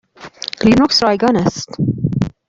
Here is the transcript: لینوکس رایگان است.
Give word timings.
لینوکس 0.65 1.03
رایگان 1.03 1.37
است. 1.37 1.69